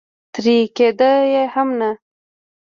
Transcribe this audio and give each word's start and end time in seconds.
ترې 0.33 0.57
کېده 0.75 1.11
یې 1.31 1.43
هم 1.53 1.69
نه. 1.79 1.91